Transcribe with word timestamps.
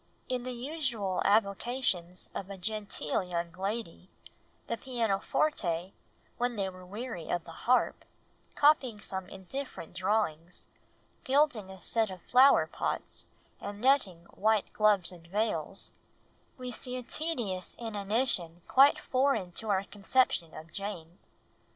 In 0.27 0.41
the 0.41 0.51
usual 0.53 1.21
avocations 1.25 2.27
of 2.33 2.49
a 2.49 2.57
genteel 2.57 3.21
young 3.21 3.51
lady, 3.51 4.09
"the 4.65 4.75
pianoforte, 4.75 5.93
when 6.39 6.55
they 6.55 6.67
were 6.69 6.83
weary 6.83 7.29
of 7.29 7.43
the 7.43 7.51
harp, 7.51 8.03
copying 8.55 8.99
some 8.99 9.29
indifferent 9.29 9.93
drawings, 9.93 10.65
gilding 11.23 11.69
a 11.69 11.77
set 11.77 12.09
of 12.09 12.23
flower 12.23 12.65
pots, 12.65 13.27
and 13.59 13.79
netting 13.79 14.23
white 14.33 14.73
gloves 14.73 15.11
and 15.11 15.27
veils," 15.27 15.91
we 16.57 16.71
see 16.71 16.97
a 16.97 17.03
tedious 17.03 17.75
inanition 17.77 18.61
quite 18.67 18.97
foreign 18.97 19.51
to 19.51 19.69
our 19.69 19.83
conception 19.83 20.55
of 20.55 20.71
Jane. 20.71 21.19